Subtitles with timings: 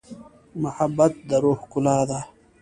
[0.61, 2.19] محبت د روح ښکلا ده.